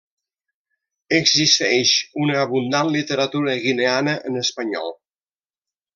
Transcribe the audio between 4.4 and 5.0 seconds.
espanyol.